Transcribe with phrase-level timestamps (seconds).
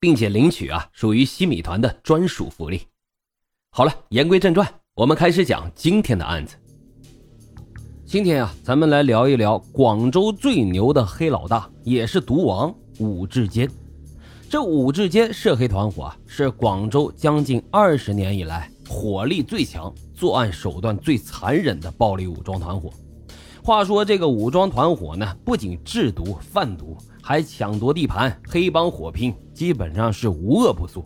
[0.00, 2.82] 并且领取啊，属于西米团的专属福利。
[3.70, 6.56] 好了，言归正传，我们开始讲今天的案子。
[8.06, 13.68] 今天啊，咱们来聊一聊广州最牛的黑老大，也是毒王武志坚。
[14.48, 22.90] 这武志坚涉黑团伙啊，是广州将近二十年以来火力最强、作案手段最残忍的暴力武装团伙。
[23.68, 26.96] 话说这个武装团伙呢，不仅制毒贩毒。
[27.22, 31.04] 还抢夺地盘，黑帮火拼，基本上是无恶不作，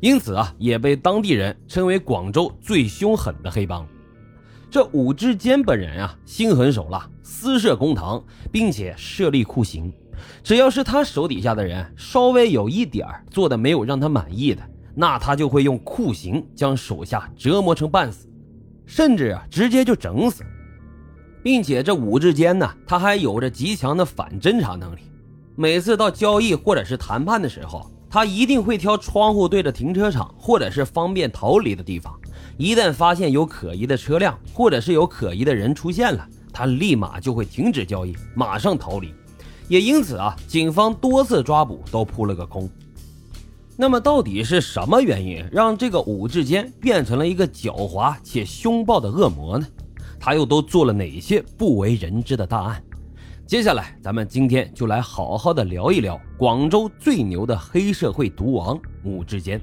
[0.00, 3.86] 因此啊，也被当地人称为广州最凶狠的黑帮。
[4.70, 9.92] 这武志坚本人啊，心狠手辣，私设公堂，并且设立酷刑，
[10.42, 14.62] 只要是他手底下的人稍微有一点做的没有让他满意的，
[14.94, 18.26] 那他就会用酷刑将手下折磨成半死，
[18.86, 20.42] 甚至啊，直接就整死。
[21.42, 25.00] 并且这武志坚呢，他还有着极强的反侦查能力。
[25.56, 32.14] 每次到交易或者是谈判的时候，他一定会挑窗户对着停车场或者是方便逃离的地方。
[32.56, 39.14] 一旦发现有可疑的车辆或者是有可疑的人出现了，他立马就会停止交易，马上逃离。
[39.68, 42.68] 也因此啊，警方多次抓捕都扑了个空。
[43.76, 49.66] 那么，到底是什么原因让这个武志坚变成了一个狡猾且凶暴的恶魔呢？
[50.20, 52.84] 他又都做了哪些不为人知的大案？
[53.46, 59.58] 接下来，咱们今天就来好好的聊一聊广州最牛的黑社会毒王武志坚。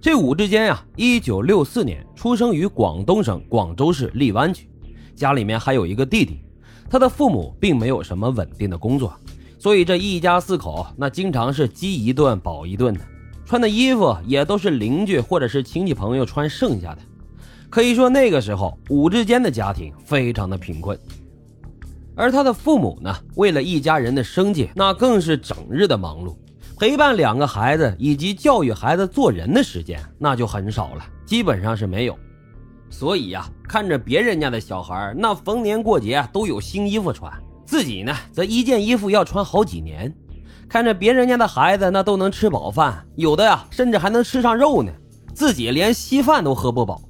[0.00, 4.68] 这武志坚呀，一九六四年出生于广东省广州市荔湾区，
[5.14, 6.40] 家里面还有一个弟弟。
[6.90, 9.14] 他的父母并没有什么稳定的工作，
[9.58, 13.00] 所以这一家四口那经常是饥一顿饱一顿的，
[13.46, 16.98] 穿的衣服也都是邻居或者是亲戚朋友穿剩下的。
[17.74, 20.96] 可以说那个时候，武志坚的家庭非常的贫困。
[22.14, 26.36] 而他的父母呢，为了一家人的生计，那更是整日的忙碌，
[26.78, 32.16] 陪伴两个孩子以及教育孩子做人的时间那就很少了，基本上是没有。
[32.90, 37.28] 所以呀，看着别人家的小孩那逢年过节都有新衣服穿，
[37.66, 40.08] 自己呢则一件衣服要穿好几年；
[40.68, 44.92] 看着别人家的孩子那都能吃饱饭，有的呀甚至还能吃上肉呢，
[45.34, 47.02] 自己连稀饭都喝不饱。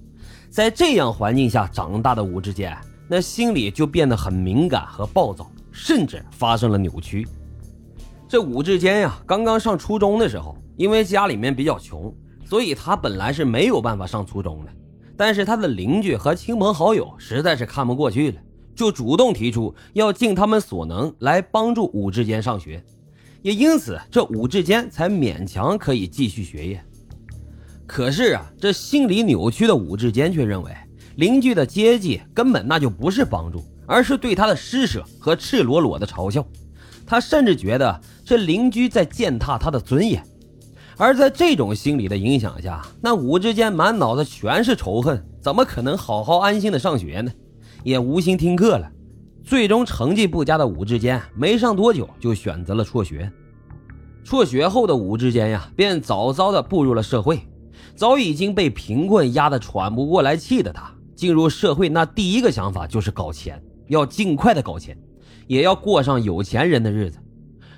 [0.55, 2.73] 在这样环境下长大的武志坚。
[3.09, 7.27] 那心里就变得很敏感和暴躁，甚至发生了扭曲。
[8.29, 12.15] 这武志坚呀，刚刚上初中的时候，因为家里面比较穷，
[12.45, 14.71] 所以他本来是没有办法上初中的。
[15.17, 18.41] 但是他的邻居和亲朋好友实在是看不过去了，
[18.77, 22.81] 就主动提出要尽他们所能来帮助武志坚上学。
[23.43, 26.81] 也因此，这武志坚才勉强可以继续学业。
[27.87, 30.71] 可是啊，这心理扭曲的武志坚却认为。
[31.17, 36.45] 邻居的接济根本那就不是帮助，而是对他的施舍和赤裸裸的嘲笑。
[37.07, 40.21] 他甚至觉得这邻居在践踏他的尊严。
[40.97, 47.31] 而在这种心理的影响下，那武志坚满脑子全是仇恨，怎么可能好好安心的上学呢？
[47.85, 48.91] 也无心听课了。
[49.45, 53.31] 最终成绩不佳的武志坚没上多久就选择了辍学。
[54.25, 57.47] 辍学后的武志坚呀，便早早的步入了社会。
[57.95, 60.91] 早已经被贫困压得喘不过来气的他。
[61.15, 64.99] 进入社会，那第一个想法就是搞钱，要尽快的搞钱，
[65.47, 67.19] 也要过上有钱人的日子。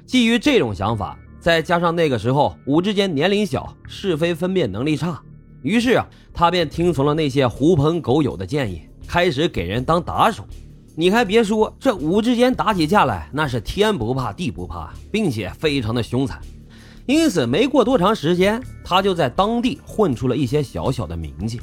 [0.07, 5.23] 基于这种想法，再加上那个时候武志坚年龄小，是非分辨能力差，
[5.63, 10.43] 于是啊，他便听从了那些狐朋狗友的建议，开始给人当打手。
[10.95, 16.41] 你还别说，这武志坚打起架来那是天不怕地不怕，并且非常的凶残。
[17.07, 21.61] 因此，没过多长时间，他就在当地混出了一些小小的名气。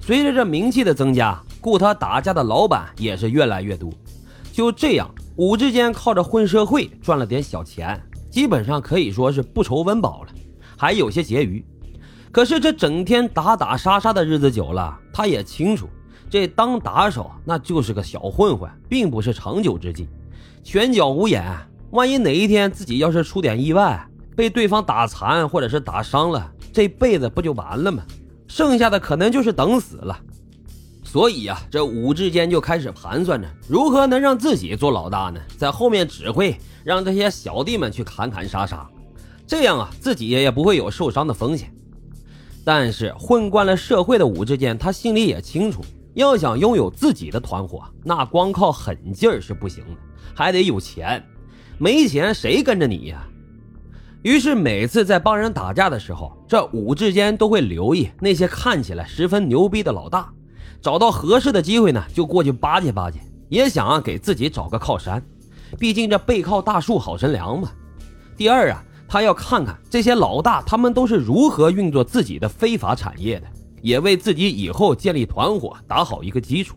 [0.00, 3.90] 随着这名气的增加，雇他打架的老板也是越来越多。
[4.52, 8.00] 就这样，武志坚靠着混社会赚了点小钱，
[8.30, 10.28] 基本上可以说是不愁温饱了，
[10.76, 11.64] 还有些结余。
[12.32, 15.88] 可是这整天打打杀杀的日子久了，他也清楚，
[16.28, 20.08] 这当打手那就是个小混混，并不是长久之计。
[20.64, 21.44] 拳脚无眼，
[21.92, 24.04] 万一哪一天自己要是出点意外，
[24.34, 28.02] 被对方打残或者是打伤了，这辈子不就完了吗？
[28.48, 30.16] 剩下的可能就是等死了，
[31.02, 35.40] 所以呀，这武志坚就开始盘算着如何能让自己做老大呢？
[35.56, 38.88] 在后面指挥，让这些小弟们去砍砍杀杀，
[39.46, 41.72] 这样啊，自己也不会有受伤的风险。
[42.64, 45.80] 但是混惯了社会的武志坚，他心里也清楚，
[46.14, 49.96] 要想拥有自己的团伙，那光靠狠劲儿是不行的，
[50.34, 51.24] 还得有钱。
[51.76, 53.26] 没钱谁跟着你呀？
[54.24, 60.32] 于是每次在帮人打架的时候，这武志坚都会留意那些看起来十分牛逼的老大，
[60.80, 65.22] 找到合适的机会呢，就过去巴结巴结，也想啊给自己找个靠山。
[65.78, 67.70] 毕竟这背靠大树好乘凉嘛。
[68.36, 68.82] 第二啊。
[69.06, 73.46] 他要看看这些老大，他们都是如何运作自己的非法产业的，
[73.80, 76.74] 也为自己以后建立团伙打好一个基础。